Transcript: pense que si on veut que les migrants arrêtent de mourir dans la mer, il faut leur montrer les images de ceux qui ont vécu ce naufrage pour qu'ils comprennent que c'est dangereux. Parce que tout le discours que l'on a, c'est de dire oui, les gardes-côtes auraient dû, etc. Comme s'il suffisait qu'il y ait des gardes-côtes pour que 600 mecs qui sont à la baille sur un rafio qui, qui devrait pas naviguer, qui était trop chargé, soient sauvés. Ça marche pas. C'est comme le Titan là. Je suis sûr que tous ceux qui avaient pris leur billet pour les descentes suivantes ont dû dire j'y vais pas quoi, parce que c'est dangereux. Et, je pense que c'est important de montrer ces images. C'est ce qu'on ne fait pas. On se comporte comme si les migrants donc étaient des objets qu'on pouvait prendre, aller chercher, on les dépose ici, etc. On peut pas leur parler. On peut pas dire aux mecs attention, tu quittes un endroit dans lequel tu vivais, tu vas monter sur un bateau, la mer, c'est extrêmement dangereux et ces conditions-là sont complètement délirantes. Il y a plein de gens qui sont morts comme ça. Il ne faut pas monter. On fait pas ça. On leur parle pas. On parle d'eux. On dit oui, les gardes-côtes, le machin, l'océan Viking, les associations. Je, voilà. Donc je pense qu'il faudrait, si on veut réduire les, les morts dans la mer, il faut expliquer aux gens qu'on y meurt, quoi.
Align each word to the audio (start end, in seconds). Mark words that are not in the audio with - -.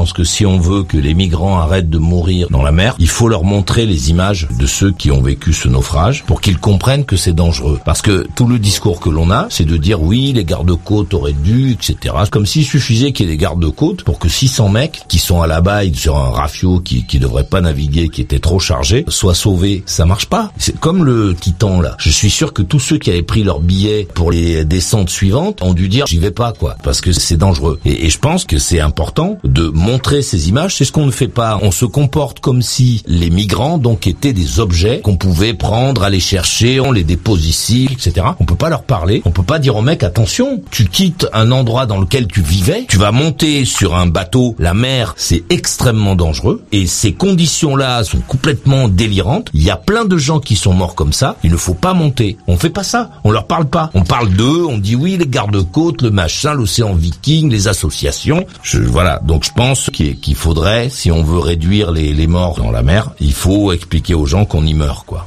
pense 0.00 0.14
que 0.14 0.24
si 0.24 0.46
on 0.46 0.58
veut 0.58 0.82
que 0.82 0.96
les 0.96 1.12
migrants 1.12 1.58
arrêtent 1.58 1.90
de 1.90 1.98
mourir 1.98 2.46
dans 2.48 2.62
la 2.62 2.72
mer, 2.72 2.94
il 2.98 3.06
faut 3.06 3.28
leur 3.28 3.44
montrer 3.44 3.84
les 3.84 4.08
images 4.08 4.48
de 4.58 4.64
ceux 4.64 4.92
qui 4.92 5.10
ont 5.10 5.20
vécu 5.20 5.52
ce 5.52 5.68
naufrage 5.68 6.24
pour 6.24 6.40
qu'ils 6.40 6.56
comprennent 6.56 7.04
que 7.04 7.16
c'est 7.16 7.34
dangereux. 7.34 7.78
Parce 7.84 8.00
que 8.00 8.26
tout 8.34 8.46
le 8.46 8.58
discours 8.58 8.98
que 8.98 9.10
l'on 9.10 9.30
a, 9.30 9.48
c'est 9.50 9.66
de 9.66 9.76
dire 9.76 10.00
oui, 10.00 10.32
les 10.32 10.46
gardes-côtes 10.46 11.12
auraient 11.12 11.34
dû, 11.34 11.72
etc. 11.72 12.14
Comme 12.30 12.46
s'il 12.46 12.64
suffisait 12.64 13.12
qu'il 13.12 13.26
y 13.26 13.28
ait 13.28 13.32
des 13.32 13.36
gardes-côtes 13.36 14.02
pour 14.02 14.18
que 14.18 14.30
600 14.30 14.70
mecs 14.70 15.02
qui 15.06 15.18
sont 15.18 15.42
à 15.42 15.46
la 15.46 15.60
baille 15.60 15.94
sur 15.94 16.16
un 16.16 16.30
rafio 16.30 16.80
qui, 16.80 17.04
qui 17.04 17.18
devrait 17.18 17.44
pas 17.44 17.60
naviguer, 17.60 18.08
qui 18.08 18.22
était 18.22 18.38
trop 18.38 18.58
chargé, 18.58 19.04
soient 19.08 19.34
sauvés. 19.34 19.82
Ça 19.84 20.06
marche 20.06 20.30
pas. 20.30 20.50
C'est 20.56 20.80
comme 20.80 21.04
le 21.04 21.34
Titan 21.34 21.82
là. 21.82 21.94
Je 21.98 22.08
suis 22.08 22.30
sûr 22.30 22.54
que 22.54 22.62
tous 22.62 22.80
ceux 22.80 22.96
qui 22.96 23.10
avaient 23.10 23.20
pris 23.20 23.42
leur 23.42 23.60
billet 23.60 24.08
pour 24.14 24.30
les 24.30 24.64
descentes 24.64 25.10
suivantes 25.10 25.62
ont 25.62 25.74
dû 25.74 25.90
dire 25.90 26.06
j'y 26.06 26.18
vais 26.18 26.30
pas 26.30 26.54
quoi, 26.54 26.76
parce 26.82 27.02
que 27.02 27.12
c'est 27.12 27.36
dangereux. 27.36 27.78
Et, 27.84 28.08
je 28.08 28.18
pense 28.18 28.46
que 28.46 28.56
c'est 28.56 28.80
important 28.80 29.38
de 29.44 29.68
montrer 29.68 29.89
ces 30.20 30.48
images. 30.48 30.76
C'est 30.76 30.84
ce 30.84 30.92
qu'on 30.92 31.06
ne 31.06 31.10
fait 31.10 31.28
pas. 31.28 31.58
On 31.62 31.70
se 31.70 31.84
comporte 31.84 32.40
comme 32.40 32.62
si 32.62 33.02
les 33.06 33.30
migrants 33.30 33.78
donc 33.78 34.06
étaient 34.06 34.32
des 34.32 34.60
objets 34.60 35.00
qu'on 35.00 35.16
pouvait 35.16 35.54
prendre, 35.54 36.02
aller 36.02 36.20
chercher, 36.20 36.80
on 36.80 36.92
les 36.92 37.04
dépose 37.04 37.46
ici, 37.46 37.88
etc. 37.90 38.26
On 38.40 38.44
peut 38.44 38.54
pas 38.54 38.68
leur 38.68 38.82
parler. 38.82 39.22
On 39.24 39.30
peut 39.30 39.42
pas 39.42 39.58
dire 39.58 39.76
aux 39.76 39.82
mecs 39.82 40.02
attention, 40.02 40.62
tu 40.70 40.86
quittes 40.86 41.26
un 41.32 41.50
endroit 41.50 41.86
dans 41.86 41.98
lequel 41.98 42.26
tu 42.26 42.42
vivais, 42.42 42.84
tu 42.88 42.96
vas 42.98 43.12
monter 43.12 43.64
sur 43.64 43.94
un 43.94 44.06
bateau, 44.06 44.56
la 44.58 44.74
mer, 44.74 45.14
c'est 45.16 45.44
extrêmement 45.50 46.16
dangereux 46.16 46.62
et 46.72 46.86
ces 46.86 47.12
conditions-là 47.12 48.04
sont 48.04 48.20
complètement 48.20 48.88
délirantes. 48.88 49.50
Il 49.54 49.62
y 49.62 49.70
a 49.70 49.76
plein 49.76 50.04
de 50.04 50.16
gens 50.16 50.40
qui 50.40 50.56
sont 50.56 50.72
morts 50.72 50.94
comme 50.94 51.12
ça. 51.12 51.36
Il 51.44 51.50
ne 51.50 51.56
faut 51.56 51.74
pas 51.74 51.94
monter. 51.94 52.36
On 52.46 52.56
fait 52.56 52.70
pas 52.70 52.82
ça. 52.82 53.10
On 53.24 53.30
leur 53.30 53.46
parle 53.46 53.66
pas. 53.66 53.90
On 53.94 54.02
parle 54.02 54.30
d'eux. 54.30 54.64
On 54.66 54.78
dit 54.78 54.96
oui, 54.96 55.16
les 55.16 55.26
gardes-côtes, 55.26 56.02
le 56.02 56.10
machin, 56.10 56.54
l'océan 56.54 56.94
Viking, 56.94 57.50
les 57.50 57.68
associations. 57.68 58.46
Je, 58.62 58.78
voilà. 58.78 59.20
Donc 59.24 59.44
je 59.44 59.52
pense 59.80 59.90
qu'il 59.90 60.34
faudrait, 60.34 60.90
si 60.90 61.10
on 61.10 61.22
veut 61.22 61.38
réduire 61.38 61.90
les, 61.90 62.12
les 62.12 62.26
morts 62.26 62.56
dans 62.56 62.70
la 62.70 62.82
mer, 62.82 63.12
il 63.20 63.32
faut 63.32 63.72
expliquer 63.72 64.14
aux 64.14 64.26
gens 64.26 64.44
qu'on 64.44 64.66
y 64.66 64.74
meurt, 64.74 65.06
quoi. 65.06 65.18